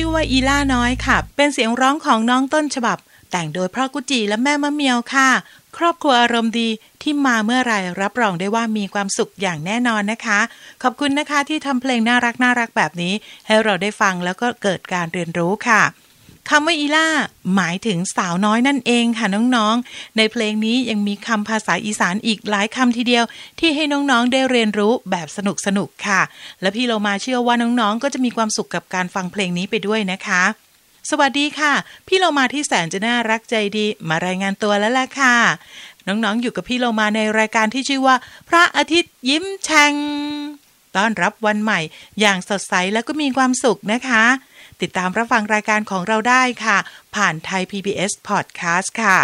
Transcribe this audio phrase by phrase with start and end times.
[0.00, 2.98] ชื่อว่าอีล่าน้อยค่ะ เป็นเสียงร้องของน้องต้นฉบับ
[3.30, 5.28] แต่งโดยพ่อกุจีและแม่มะเมียวค่ะ
[5.76, 6.68] ครอบครัวอารมณ์ดี
[7.02, 10.40] ที่มาเมื่อไรรับรองได้ว่ามีความสุขอย่างแน่นอนนะคะ
[10.82, 13.12] ขอบคุณนะคะที่ทำเพลงน่ารักน่ารักแบบนี้
[13.46, 15.82] ให้เราได้ฟังแล้วก็เกิดการเรียนรู้ค่ะ
[16.50, 17.08] คำว่าอีล่า
[17.56, 23.24] หมายถึงสาวน้อยนั่นเองค่ะน้องๆ ในเพลงนี้ยังมีคำภาษาอีสานอีกหลายคำทีเดียว
[23.60, 26.20] ที่ให้น้องๆได้เรียนรู้แบบสนุกๆค่ะ
[26.60, 30.42] และพี่เรามาเชื่อว่าน้องๆ ก็จะมีความสุขกับการฟังเพลงนี้ไปด้วยนะคะ
[31.10, 31.72] สวัสดีค่ะ
[32.06, 35.36] พี่เรามาที่แสนจะน่ารักใจดีมารายงานตัวแล้วล่ะค่ะ
[36.06, 38.16] น้องๆอยู่กับพี่เรามาในรายการที่ชื่อว่า
[38.48, 39.94] พระอาทิตย์ยิ้มแฉ่ง
[40.96, 41.80] ต้อนรับวันใหม่
[42.20, 44.24] อย่างสดใสแล้วก็มีความสุขนะคะ
[44.82, 46.78] ติดตามรับฟังรายการของเราได้ค่ะ
[47.14, 49.18] ผ่านไทย PBS Podcast ค่ะ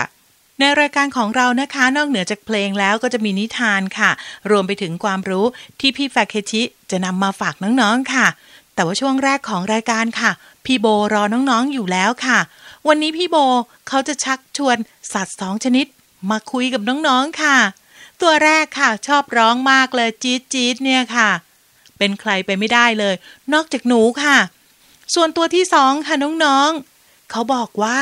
[0.60, 4.10] ในรายการของเรานะคะ นอกเหนือจากเพลงแล้วก็จะมีนิทานค่ะ
[4.50, 5.44] รวมไปถึงความรู้
[5.80, 8.26] ที่พี่แฟคเคชิจะนำมาฝากน้องๆค่ะ
[8.74, 10.30] แต่ว่าช่วงแรกของรายการค่ะ
[10.64, 12.38] พี่โบรอน้องๆอยู่แล้วค่ะ
[12.88, 13.36] วันนี้พี่โบ
[13.88, 14.76] เขาจะชักชวน
[15.12, 15.86] สัตว์สองชนิด
[16.30, 17.56] มาคุยกับน้องๆค่ะ
[18.22, 21.30] ตัวแรกค่ะ ชอบร้องมากเลยจี๊ดจี๊ดเนี่ยค่ะ
[21.98, 23.14] เป็นใครไปไม่ได้เลย
[23.52, 24.36] นอกจากหนูค่ะ
[25.14, 28.00] ส่วนตัวที่สองค่ะน้องๆเขาบอกว่า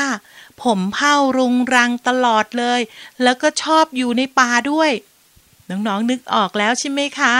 [0.63, 2.81] ผมเผารุงรังตลอดเลย
[3.23, 4.91] แล้วก็ชอบอยู่ในป่าด้วย
[5.69, 7.35] น้องๆนึกออกแล้วใช่ไหมคะ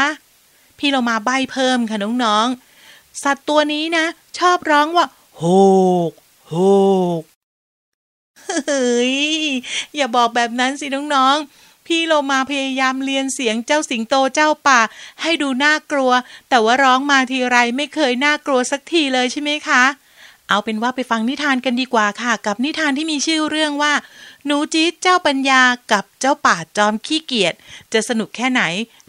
[0.77, 4.05] พี่เรามาใบเพิ่มค่ะน้องๆสัตว์ตัวนี้นะ
[4.39, 5.05] ชอบร้องว่า
[5.37, 5.43] โห
[6.09, 6.11] ก
[6.49, 6.55] โห
[7.19, 7.21] ก
[8.67, 9.15] เฮ้ย
[9.95, 14.79] อย่าบอกแบบนั้นสิน้องๆ พี่โลมาพยายามเรียนเสียงเจ้าสิงโตเจ้าป่า
[15.21, 16.11] ให้ดูน่ากลัว
[16.49, 19.83] แต่ว่าร้องมาทีไรไม่เคยน่ากลัวสักทีเลยใช่ไหมคะ
[20.49, 23.93] เอาเป็นว่าไปฟังนิทานกันดีกว่าค่ะ กับนิทานที่มีชื่อเรื่องว่า
[24.45, 27.53] หนูจี๊ดเจ้าปัญญากับเจ้าป่าจอมขี้เกียจ
[27.93, 28.61] จะสนุกแค่ไหน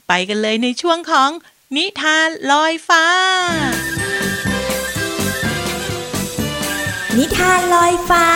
[0.09, 1.31] ไปกันเลยในช่วงของ
[1.77, 3.05] นิทานลอยฟ้า
[7.17, 8.27] นิทานลอยฟ้า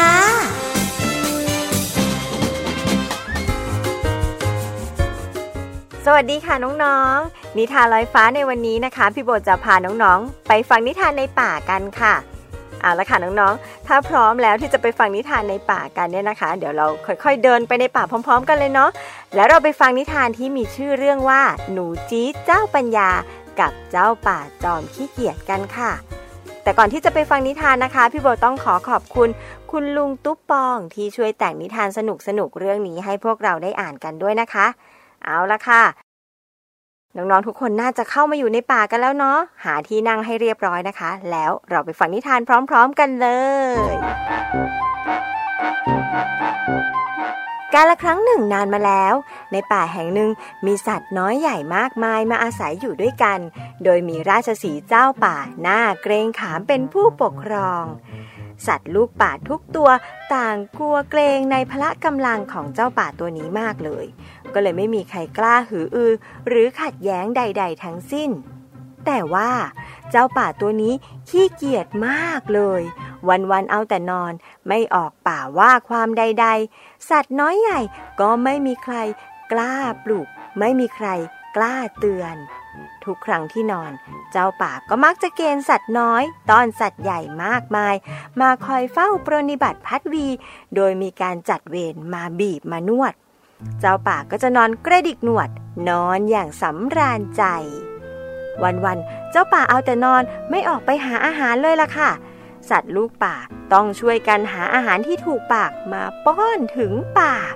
[6.10, 12.14] สวัสดีค่ะน้องๆ นิทานลอยฟ้าในวันนี้นะคะ พี่โบจะพาน้องๆ ไปฟังนิทานในป่ากันค่ะ
[12.80, 18.90] เอาละค่ะน้องๆ ถ้าพร้อมแล้วที่จะไปฟังนิทานในป่ากันเนี่ยนะคะ เดี๋ยวเราค่อยๆเดินไปในป่าพร้อม ๆ กันเลยเนาะ
[19.34, 23.10] แล้วเราไปฟังนิทานที่มีชื่อเรื่องว่า หนูจี๊เจ้าปัญญา
[23.60, 25.92] กับเจ้าป่าจอมขี้เกียจกันค่ะ
[26.62, 29.28] แต่ก่อนที่จะไปฟังนิทานนะคะ พี่โบต้องขอขอบคุณ
[29.70, 32.00] คุณลุงตุ๊ปปองที่ช่วยแต่งนิทานส
[32.38, 34.66] นุกๆเรื่องนี้ให้พวกเราได้อ่านกันด้วยนะคะ
[35.28, 35.84] เอาละค่ะ
[37.16, 42.40] น้อง ๆ ทุกคนน่าจะเข้ามาอยู่ในป่ากันแล้วเนาะ หาที่นั่งให้เรียบร้อยนะคะ แล้วเราไปฟังนิทาน
[42.70, 43.28] พร้อม ๆ กันเล
[43.90, 43.92] ย
[47.74, 49.14] การละครั้งหนึ่งนานมาแล้ว
[49.52, 50.30] ในป่าแห่งหนึ่ง
[50.66, 53.38] มีสัตว์น้อยใหญ่มากมายมาอาศัยอยู่ด้วยกัน
[53.84, 57.84] โดยมีราชสีเจ้าป่าหน้าเกรงขามเป็นผู้ปกครอง
[58.66, 59.90] สัตว์ลูกป่าทุกตัว
[60.34, 64.06] ต่างกลัวเกรงในพละกำลังของเจ้าป่าตัวนี้มากเลย
[64.52, 66.12] ก็เลยไม่มีใครกล้าหืออือ
[66.48, 68.30] หรือขัดแย้งใด ๆ ทั้งสิ้น
[69.06, 69.50] แต่ว่า
[70.10, 70.94] เจ้าป่าตัวนี้
[71.28, 72.82] ขี้เกียจมากเลย
[73.28, 74.32] วันๆเอาแต่นอน
[74.68, 76.46] ไม่ออกป่าว่าความใด
[76.78, 77.80] ๆ สัตว์น้อยใหญ่
[78.20, 78.96] ก็ไม่มีใคร
[79.52, 80.26] กล้าปลุก
[80.58, 81.08] ไม่มีใคร
[81.56, 82.36] กล้าเตือน
[83.04, 83.92] ทุกครั้งที่นอน
[84.32, 87.94] เจ้าป่าก็มักจะเกณฑ์สัตว์น้อยต้อนสัตว์ใหญ่มากมาย
[88.40, 90.26] มาคอยเฝ้าปรนนิบัติพัดวี
[90.74, 93.14] โดยมีการจัดเวรมาบีบมานวด
[93.80, 95.50] เจ้าป่าก็จะนอนกระดิกหนวด
[95.88, 97.44] นอนอย่างสำราญใจ
[98.62, 102.10] วันๆเจ้าป่าเอาแต่นอนไม่ออกไปหาอาหารเลยล่ะค่ะ
[102.70, 103.36] สัตว์ลูกป่า
[103.72, 107.54] ต้องช่วยกันหาอาหารที่ถูกปากมาป้อนถึงปาก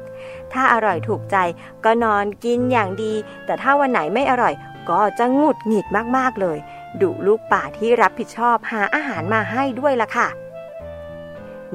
[0.54, 1.36] ถ้าอร่อยถูกใจ
[1.84, 4.54] ก็นอนกินอย่างดี แต่ถ้าวันไหนไม่อร่อย
[4.90, 6.58] ก็จะงุดหงิดมากๆเลย
[7.00, 10.28] ดุลูกป่าที่รับผิดชอบหาอาหารมาให้ด้วยล่ะค่ะ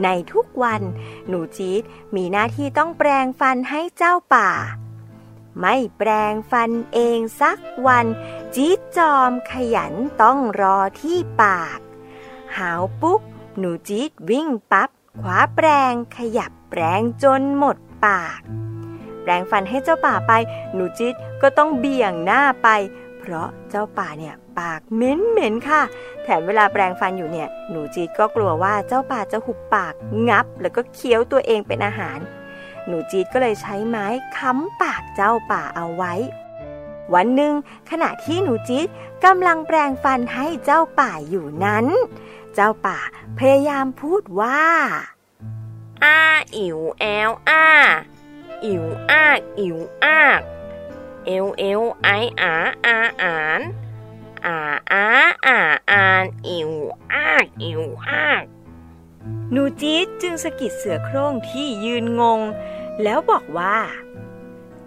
[0.03, 0.81] ในทุกวัน
[1.27, 1.83] หนูจี๊ด
[2.15, 4.49] มีหน้าที่ต้องแปรงฟันให้เจ้าป่า
[5.59, 8.05] ไม่แปรงฟันเองสักวัน
[8.55, 11.79] จี๊ดจอมขยันต้องรอที่ปาก
[12.57, 13.21] หาวปุ๊บ
[13.57, 14.89] หนูจี๊ดวิ่งปับ๊บ
[15.21, 18.39] คว้าแปรงขยับแปรงจนหมด ปาก
[19.23, 20.33] แปรงฟันให้เจ้าป่าไป
[20.73, 22.69] หนูจี๊ดก็ต้องเบี่ยงหน้าไป
[23.19, 25.81] เพราะเจ้าป่าเนี่ยปากเหม็นเหม็นๆค่ะ
[26.23, 29.93] แถมเวลาแปรงฟันอยู่เนี่ย หนูจี๊ดก็กลัวว่าเจ้าป่าจะหุบปาก
[30.29, 32.19] งับ แล้วก็เคี้ยวตัวเองเป็นอาหาร
[32.87, 34.05] หนูจีดก็เลยใช้ไม้
[34.37, 36.13] ค้ำปากเจ้าป่าเอาไว้
[37.13, 37.53] วันหนึ่ง
[37.89, 38.87] ขณะที่หนูจีด
[39.25, 41.85] กำลังแปรงฟันให้เจ้าป่าอยู่นั้น
[42.55, 42.97] เจ้าป่า
[43.37, 44.61] พยายามพูดว่า
[46.03, 46.17] อ้า
[46.57, 47.65] อิ๋วแอลอ้า
[48.65, 50.41] อิ๋วอ้ากอิ๋วอาก
[51.25, 52.07] เอวเอวไอ
[52.41, 52.53] อา
[52.85, 53.61] อาอาน
[54.45, 54.57] อา
[54.91, 55.05] อา
[55.45, 55.59] อา
[55.91, 56.71] อานอิ๋ว
[57.13, 58.43] อากอิ๋วอาก
[59.51, 62.41] หนูจี๊ดจึงสะกิดเสือโคร่งที่ยืนงง
[63.03, 63.77] แล้วบอกว่า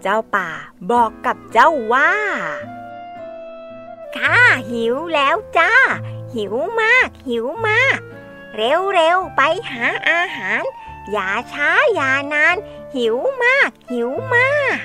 [0.01, 0.49] เจ้าป่า
[0.91, 2.11] บอกกับเจ้าว่า
[4.15, 4.37] ข้า
[4.71, 5.73] หิวแล้วจ้า
[6.35, 7.99] หิวมาก หิวมาก
[8.55, 10.63] เร็วๆไปหาอาหาร
[11.11, 12.55] อย่าช้าอย่านาน
[12.95, 14.77] หิวมาก หิวมาก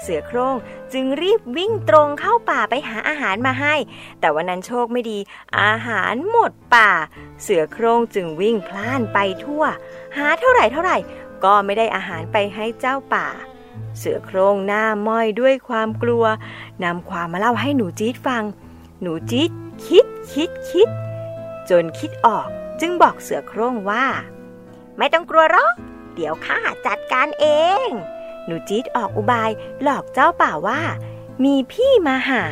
[0.00, 0.56] เสือโคร่ง
[0.92, 3.74] จึงรีบวิ่งตรงเข้าป่าไปหาอาหารมาให้
[4.20, 5.18] แต่วันนั้นโชคไม่ดี
[5.60, 6.90] อาหารหมดป่า
[7.42, 9.64] เสือโคร่งจึงวิ่งพล่านไปทั่ว
[10.16, 10.96] หาเท่าไหร่เท่าไหร่
[11.44, 13.28] ก็ไม่ได้อาหารไปให้เจ้าป่า
[13.98, 16.24] เสือโคร่งหน้าม้อยด้วยความกลัว
[16.84, 18.44] นำความมาเล่าให้หนูจี๊ดฟัง
[19.02, 19.50] หนูจี๊ด
[19.86, 20.88] คิดคิดคิด
[21.70, 22.46] จนคิดออก
[22.80, 24.06] จึงบอกเสือโคร่งว่า
[24.98, 25.74] ไม่ต้องกลัวหรอก
[26.14, 27.46] เดี๋ยวข้าจัดการเอ
[27.86, 27.88] ง
[28.46, 29.50] หนูจี๊ดออกอุบาย
[29.82, 30.80] หลอกเจ้าป่าว่า
[31.44, 32.44] มีพี่มาหา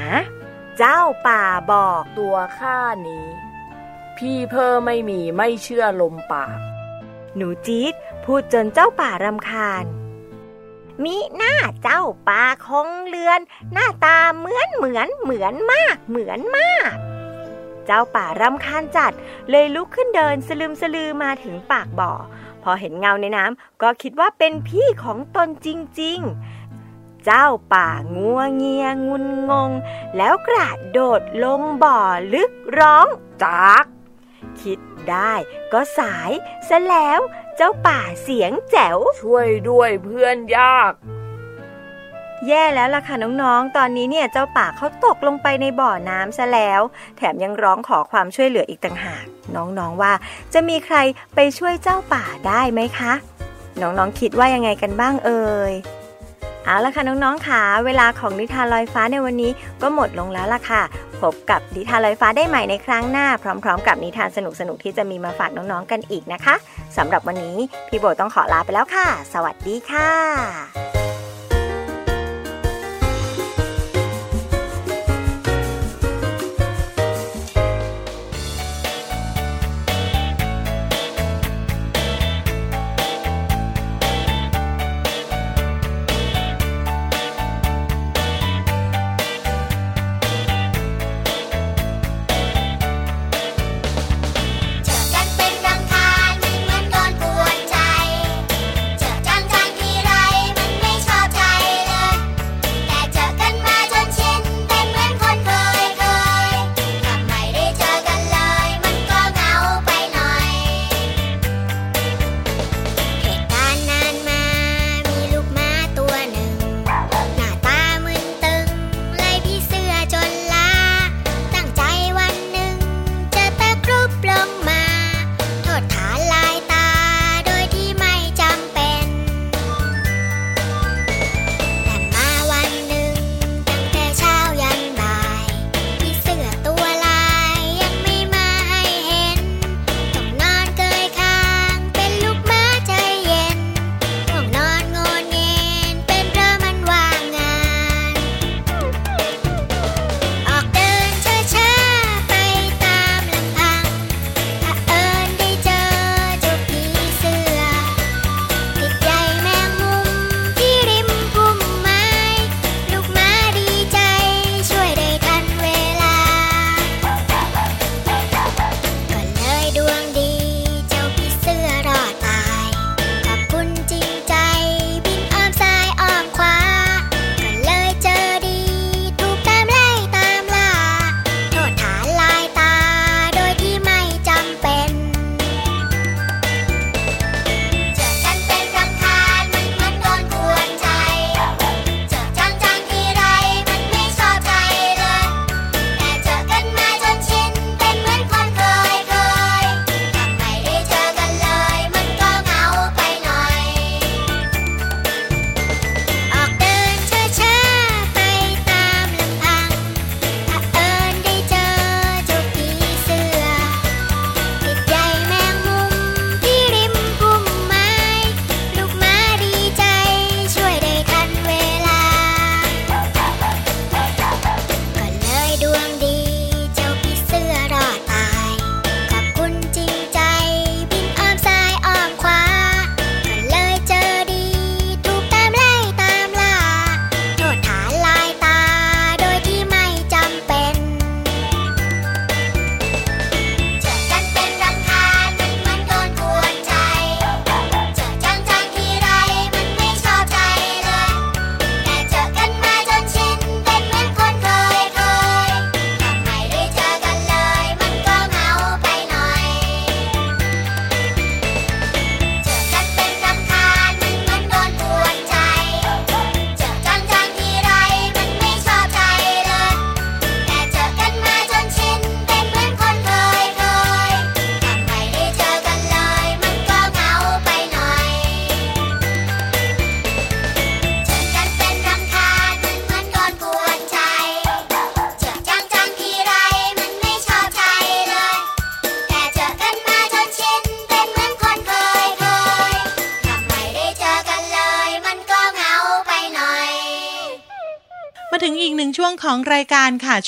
[0.79, 1.43] เจ้าป่า
[1.73, 3.27] บอกตัวข้านี้
[4.17, 6.59] พี่เพิ่มไม่มีไม่เชื่อลมปาก
[7.37, 7.93] หนูจี๊ด
[8.25, 9.85] พูดจนเจ้าป่ารำคาญ
[11.05, 13.41] มีหน้าเจ้าป่าคงเลือน
[13.73, 16.95] หน้าตาเหมือนเหมือนเหมือนมากเหมือนมาก
[17.87, 19.13] เจ้าป่ารำคาญจัด
[19.51, 22.13] เลยลุกขึ้นเดินสลืมสลือมาถึงปากบ่อ
[22.63, 25.69] พอเห็นเงาในน้ำก็คิดว่าเป็นพี่ของตนจ
[26.01, 29.71] ริง ๆ เจ้าป่างัวเงียงุนงง
[30.17, 31.99] แล้วกระโดดลงบ่อ
[32.35, 33.07] ลึกร้อง
[33.43, 33.85] จาก
[34.61, 34.79] คิด
[35.11, 35.33] ได้
[35.73, 36.31] ก็สาย
[36.69, 37.21] ซะแล้ว
[37.57, 40.93] เจ้าป่าเสียงแจ๋ว ช่วยด้วยเพื่อนยาก
[42.49, 46.81] แย่แล้วล่ะค่ะน้องๆ ตอนนี้เนี่ยเจ้าป่าเขาตกลงไปในบ่อน้ำซะแล้ว
[47.17, 49.25] แถมยังร้องขอความช่วยเหลืออีกต่างหาก
[49.57, 50.13] น้องๆว่า
[50.55, 50.97] จะมีใคร
[51.35, 53.13] ไปช่วยเจ้าป่าได้ไหมคะ
[53.81, 55.73] น้องๆคิดว่ายังไงกันบ้างเอ่ย
[56.65, 59.51] เอาละค่ะน้องๆค่ะเวลาของนิทานลอยฟ้าในวันนี้
[59.83, 60.83] ก็หมดลงแล้วล่ะค่ะ
[61.21, 66.55] พบกับนิทานลอยฟ้าได้ใหม่ในครั้งหน้า พร้อม ๆ กับนิทานสนุกๆที่จะมีมาฝากน้องๆกันอีกนะคะ
[66.97, 67.57] สำหรับวันนี้
[67.89, 71.10] พี่โบต้องขอลาไปแล้วค่ะ สวัสดีค่ะ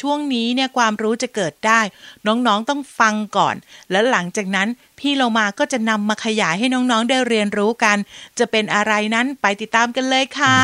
[0.01, 1.81] ช่วงนี้เนี่ยความรู้จะเกิดได้
[2.27, 3.55] น้องๆต้องฟังก่อน
[3.91, 4.69] แล้วหลังจากนั้น
[4.99, 7.97] พี่เรามาก็จะนำมาขยายให้น้องๆได้เรียนรู้กัน
[8.39, 10.59] จะเป็นอะไรนั้นไปติดตามกันเลยค่ะ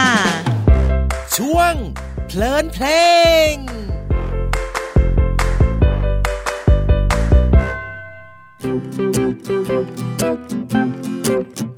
[1.36, 1.74] ช่วง
[2.26, 2.86] เพลินเพล
[3.52, 3.54] ง
[11.76, 11.77] พ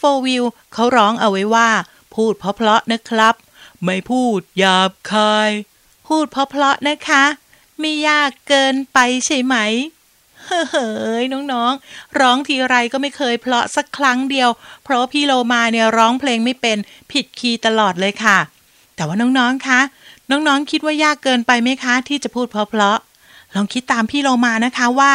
[0.00, 1.70] โฟวิวเขาร้องเอาไว้ว่า
[2.14, 3.34] พูดเพราะๆนะครับ
[3.84, 5.50] ไม่พูดหยาบคาย
[6.06, 7.24] พูดเพราะๆนะคะ
[7.80, 9.56] ไม่ยากเกินไปใช่ไหม
[10.46, 14.48] เฮ้ยน้องๆ ร้องทีไรก็ไม่เคยเพราะสักครั้งเดียว
[14.84, 16.78] เพราะพี่โลมาเนี่ยร้องเพลงไม่เป็น
[17.12, 18.38] ผิดคีย์ตลอดเลยค่ะ
[18.94, 19.80] แต่ว่าน้องๆคะ
[20.30, 25.12] น้องๆคิดว่ายากเกินไปไหมคะ ที่จะพูดเพราะๆลองคิดตามพี่โลมานะคะว่า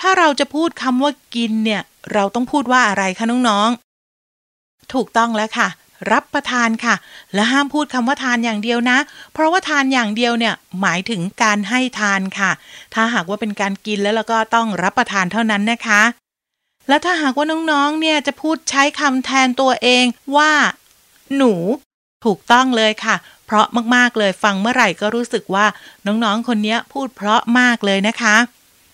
[0.00, 3.87] ถ้าเราจะพูดคำว่ากินเนี่ย เราต้องพูดว่าอะไรคะน้องๆ
[4.94, 5.68] ถูกต้องแล้วค่ะ
[6.12, 6.94] รับประทานค่ะ
[7.34, 8.98] และห้ามพูดคำว่าทานอย่างเดียวนะ
[9.32, 12.50] เพราะว่าทานอย่างเดียวเนี่ยหมายถึงการให้ทานค่ะ
[12.94, 16.02] ถ้าหากว่าเป็นการกินแล้วเราก็ต้องรับประทานเท่านั้นนะคะ
[16.88, 20.04] และถ้าหากว่าน้องๆ เนี่ยจะพูดใช้คำแทนตัวเอง
[20.36, 20.52] ว่า
[21.36, 21.52] หนู
[22.24, 25.66] ถูกต้องเลยค่ะ เพราะมากๆเลยฟังเมื่อไหร่ก็รู้สึกว่า
[26.06, 28.36] น้องๆ คนนี้พูดเพราะมากเลยนะคะ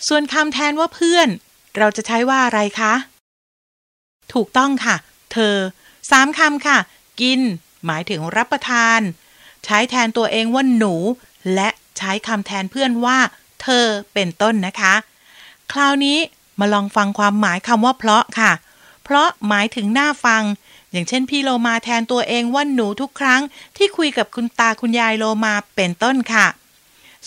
[0.09, 1.29] ส่วนคำแทนว่าเพื่อน
[1.79, 2.95] เราจะใช้ว่าอะไรคะ
[4.35, 4.97] ถูกต้องค่ะ
[5.33, 5.55] เธอ
[6.11, 6.79] สามคำค่ะ
[7.21, 7.41] กิน
[7.87, 9.01] หมายถึงรับประทาน
[9.65, 10.95] ใช้แทนตัวเองว่าหนู
[11.55, 13.19] และใช้คำแทนเพื่อนว่า
[13.63, 14.95] เธอเป็นต้นนะคะ
[15.73, 16.19] คราวนี้
[16.61, 18.53] มาลองฟังความหมายคำว่าเพราะค่ะ
[19.05, 20.43] เพราะหมายถึงหน้าฟัง
[20.93, 23.41] อย่างเช่นพี่โลมาแทนตัวเองว่าหนูทุกครั้ง
[23.77, 26.47] ที่คุยกับคุณตาคุณยายโลมาเป็นต้นค่ะ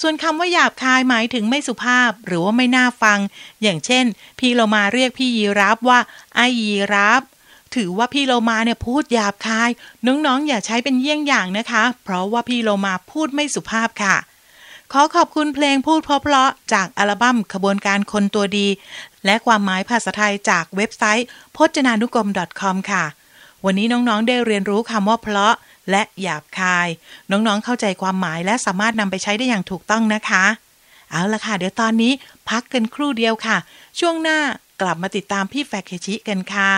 [0.02, 3.20] ส่วนคำว่าหยาบคายหมายถึงไม่สุภาพหรือว่าไม่น่าฟัง
[3.62, 4.06] อย่างเช่น
[4.40, 6.00] พี่โลมาเรียกพี่ยีรับว่า
[6.36, 7.22] ไอยีรับ
[7.78, 9.70] ถือว่าพี่โลมาเนี่ยพูดหยาบคาย
[10.08, 14.16] น้องๆ อย่าใช้เป็นเยี่ยงอย่างนะคะ เพราะว่าพี่โลมาพูดไม่สุภาพค่ะ
[14.94, 18.68] ขอขอบคุณเพลงพูดเพราะๆจากอัลบั้มขบวนการคนตัวดี
[19.26, 22.30] และความหมายภาษาไทยจากเว็บไซต์พจนานุกรม
[22.62, 23.04] .com ค่ะ
[23.66, 25.54] วันนี้น้องๆ ได้เรียนรู้คำว่าเพราะ
[25.92, 26.88] และหยาบคาย
[27.32, 30.46] น้องๆ เข้าใจความหมายและสามารถนำไปใช้ได้อย่างถูกต้องนะคะ
[31.12, 32.14] เอาละค่ะ เดี๋ยวตอนนี้
[32.50, 33.58] พักกันครู่เดียวค่ะ
[34.00, 34.40] ช่วงหน้า
[34.82, 36.74] กลับมาติดตามพี่แฟกเคชิกันค่ะ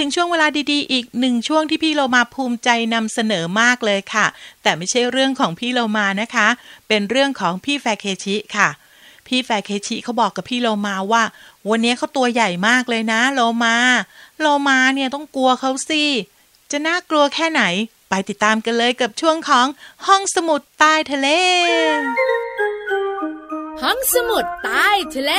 [0.00, 4.26] ถึงช่วงเวลาดีๆ อีกหนึ่งช่วงที่พี่โลมาภูมิใจนำเสนอมากเลยค่ะ
[4.62, 6.48] แต่ไม่ใช่เรื่องของพี่โลมานะคะ
[6.88, 8.68] เป็นเรื่องของพี่แฟเคชิค่ะ
[9.26, 11.22] พี่แฟเคชิเขาบอกกับพี่โลมาว่า
[11.68, 13.76] วันนี้เขาตัวใหญ่มากเลยนะโลมา
[14.40, 16.04] โลมาเนี่ยต้องกลัวเขาสิ
[16.70, 17.62] จะน่ากลัวแค่ไหน
[18.10, 19.66] ไปติดตามกันเลยกับช่วงของ
[20.06, 21.28] ห้องสมุดใต้ทะเล
[23.82, 25.32] ห้องสมุดใต้ทะเล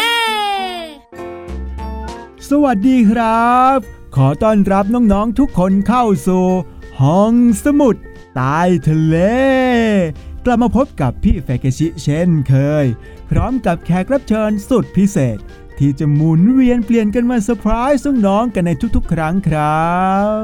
[2.49, 6.45] สวัสดีครับ ขอต้อนรับน้องๆทุกคนเข้าสู่
[7.01, 7.95] ห้องสมุด
[8.35, 9.17] ใต้ทะเล
[10.45, 12.85] กลับมาพบกับพี่แฟกชิเช่นเคย
[13.29, 15.37] พร้อมกับแขกรับเชิญสุดพิเศษ
[15.77, 19.89] ที่จะหมุนเวียนเปลี่ยนกันมาเซอร์ไพรส์น้องๆกันในทุกๆ ครั้งครั
[20.37, 20.39] บ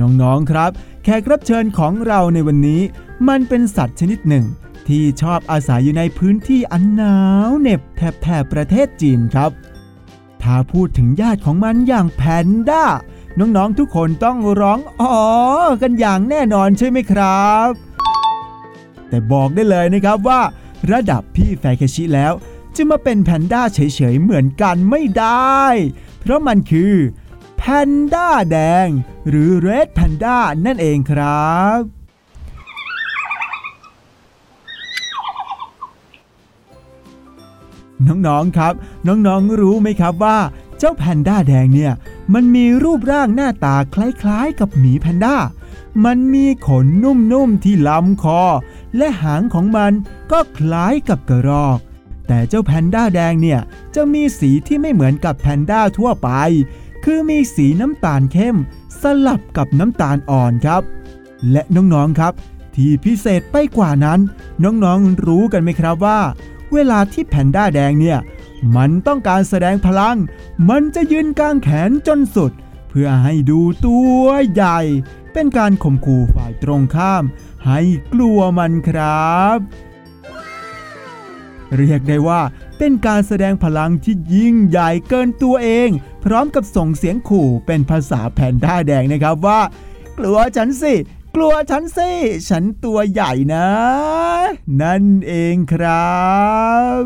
[0.00, 0.70] น้องๆครับ
[1.04, 2.82] แขกรับเชิญของเราในวันนี้
[3.28, 4.46] มันเป็นสัตว์ชนิดหนึ่ง
[4.88, 9.50] ที่ชอบอาศัยอยู่ในพื้นที่อันหนาวเหน็บแถบแถบประเทศจีนครับ
[10.42, 12.84] ถ้าพูดถึงญาติของมันอย่างแพนด้า
[13.38, 15.14] น้องๆทุกคนต้องร้องอ๋อ
[15.82, 17.68] กันอย่างแน่นอนใช่ไหมครับ
[19.08, 20.40] แต่บอกได้เลยนะครับว่า
[20.92, 22.32] ระดับพี่แฟคชิแล้ว
[22.74, 25.60] จะมาเป็นแพนด้าเฉยๆเหมือนกันไม่ได้
[26.20, 26.94] เพราะมันคือ
[27.56, 28.88] แพนด้าแดง
[29.28, 31.99] หรือเรดแพนด้านั่นเองครับ
[38.06, 38.74] น้องๆครับ
[39.06, 40.38] น้องๆรู้ไหมครับว่า
[40.78, 41.92] เจ้าแพนด้าแดงเนี่ย
[42.34, 43.96] มันมีรูปร่างหน้าตาค
[44.28, 45.36] ล้ายๆ กับหมีแพนด้า
[46.04, 48.42] มันมีขนนุ่มๆที่ลำคอ
[48.96, 49.92] และหางของมัน
[50.32, 51.78] ก็คล้ายกับกระรอก
[52.26, 53.60] แต่เจ้าแพนด้าแดงเนี่ย
[53.94, 56.28] จะมีสีที่ไม่เหมือนกับแพนด้าทั่วไป
[57.04, 58.56] คือมีสีน้ำตาลเข้ม
[59.02, 60.82] สลับกับน้ำตาลอ่อนครับ
[61.50, 62.32] และน้องๆครับ
[62.74, 64.20] ที่พิเศษไปกว่านั้น
[64.64, 66.20] น้องๆรู้กันไหมครับว่า
[66.74, 68.18] เวลาที่แพนด้าแดงเนี่ย
[68.76, 70.16] มันต้องการแสดงพลัง
[70.70, 72.52] มันจะยืนกลางแขนจนสุด
[72.88, 74.80] เพื่อให้ดูตัวใหญ่
[75.32, 77.24] เป็นการข่มขู่ฝ่ายตรงข้าม
[77.66, 77.80] ให้
[78.12, 79.58] กลัวมันครับ
[81.76, 82.40] เรียกได้ว่า
[82.78, 85.88] เป็นการแสดงพลังที่ยิ่งใหญ่เกินตัวเอง
[86.24, 89.60] พร้อมกับส่งเสียงขู่เป็นภาษาแพนด้าแดงนะครับว่า
[90.18, 90.94] กลัวฉันสิ
[91.34, 92.10] กลัวฉันสิ
[92.48, 93.68] ฉันตัวใหญ่นะ
[94.82, 96.18] นั่นเองครั
[96.98, 97.00] บ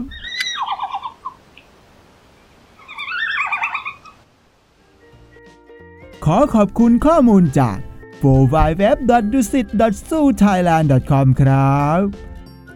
[6.24, 7.76] ขอขอบคุณข้อมูลจาก
[8.24, 8.84] w w w
[9.32, 9.66] d u s i t
[10.08, 12.00] s u t h a i l a n d c o m ครับ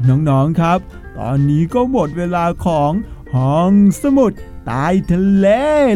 [0.08, 0.78] น้อง ๆ ครับ
[1.18, 2.92] ตอนนี้ก็หมดเวลาของ
[3.34, 4.32] ห้องสมุด
[4.66, 5.46] ใต้ทะเล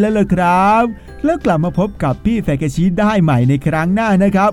[0.00, 0.84] แล้วล่ะครับ
[1.24, 4.52] แล้วกลับมาพบกับพี่แฟกชีได้ใหม่ในครั้งหน้านะครับ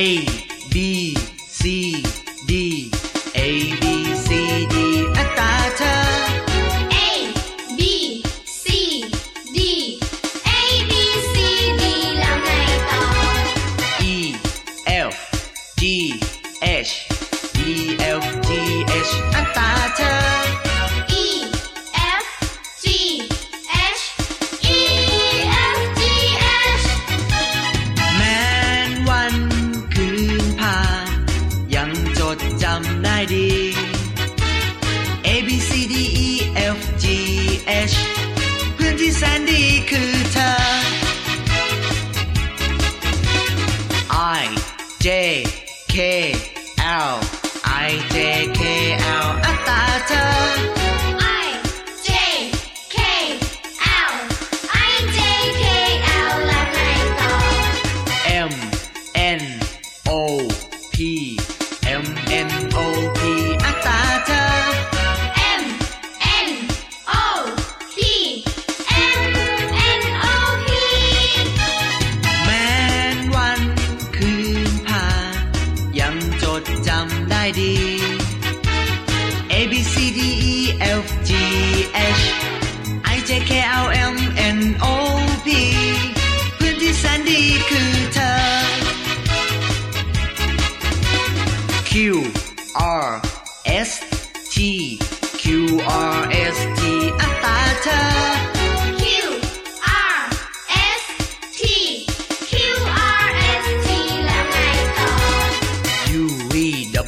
[0.00, 0.39] Hey.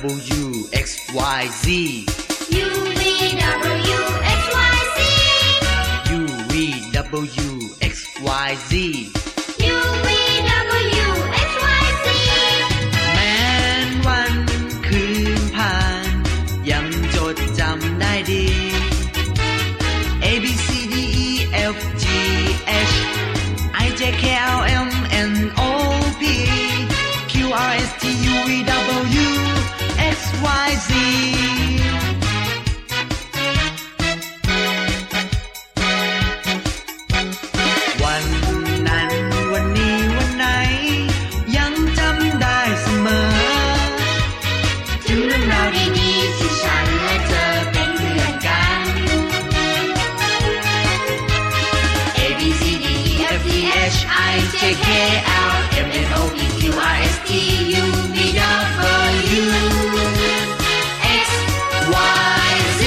[0.03, 2.07] W X Y Z.
[2.51, 6.12] U V W X Y Z.
[6.12, 9.21] U V W X Y Z
[54.31, 54.88] I J K
[55.51, 55.55] L
[55.87, 56.61] M N O P Q
[56.95, 57.31] R S T
[57.83, 57.85] U
[58.15, 58.17] V
[59.38, 59.45] W
[61.25, 61.29] X
[61.91, 62.83] Y Z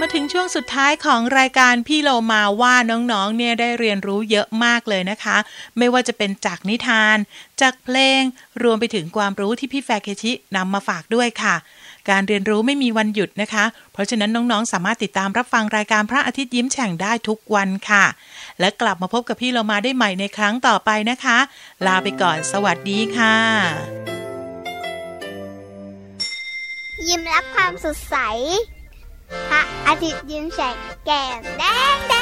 [0.00, 5.36] มาถึงช่วงสุดท้ายของรายการพี่โลมาว่าน้องๆ เนี่ยได้เรียนรู้เยอะมากเลยนะคะ
[5.78, 7.16] ไม่ว่าจะเป็นจากนิทาน
[7.60, 8.20] จากเพลง
[8.62, 11.54] รวมไปถึงความรู้ที่พี่แฟร์เคชินำมาฝากด้วยค่ะ
[12.10, 18.04] การเรียนรู้ไม่มีวันหยุดนะคะ เพราะฉะนั้นน้องๆ สามารถติดตามรับฟังรายการพระอาทิตย์ยิ้มแฉ่งได้ทุกวันค่ะ
[18.60, 21.38] และกลับมาพบกับพี่โลมาได้ใหม่ในครั้งต่อไปนะคะ
[21.86, 23.36] ลาไปก่อน สวัสดีค่ะ
[27.08, 28.16] ยิ้มรับความสดใส
[29.50, 32.14] พระอาทิตย์ยิ้มแฉกแก้มแดงแด